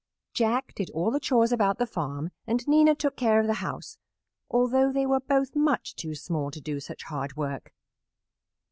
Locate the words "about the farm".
1.51-2.31